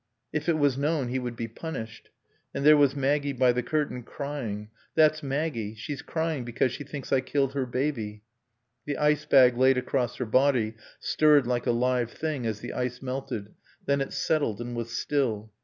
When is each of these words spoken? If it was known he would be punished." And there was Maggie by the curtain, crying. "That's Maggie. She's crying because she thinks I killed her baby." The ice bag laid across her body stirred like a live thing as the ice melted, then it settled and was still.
If 0.33 0.49
it 0.49 0.57
was 0.57 0.79
known 0.79 1.09
he 1.09 1.19
would 1.19 1.35
be 1.35 1.47
punished." 1.47 2.09
And 2.55 2.65
there 2.65 2.75
was 2.75 2.95
Maggie 2.95 3.33
by 3.33 3.51
the 3.51 3.61
curtain, 3.61 4.01
crying. 4.01 4.71
"That's 4.95 5.21
Maggie. 5.21 5.75
She's 5.75 6.01
crying 6.01 6.43
because 6.43 6.71
she 6.71 6.83
thinks 6.83 7.13
I 7.13 7.21
killed 7.21 7.53
her 7.53 7.67
baby." 7.67 8.23
The 8.85 8.97
ice 8.97 9.25
bag 9.27 9.55
laid 9.57 9.77
across 9.77 10.15
her 10.15 10.25
body 10.25 10.73
stirred 10.99 11.45
like 11.45 11.67
a 11.67 11.71
live 11.71 12.09
thing 12.09 12.47
as 12.47 12.61
the 12.61 12.73
ice 12.73 13.03
melted, 13.03 13.53
then 13.85 14.01
it 14.01 14.11
settled 14.11 14.59
and 14.59 14.75
was 14.75 14.89
still. 14.89 15.51